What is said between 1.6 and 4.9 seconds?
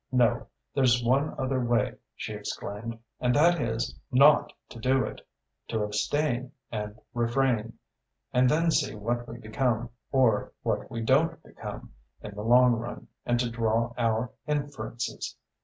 way,' she exclaimed; 'and that is, not to